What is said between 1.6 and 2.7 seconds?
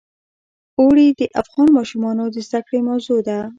ماشومانو د زده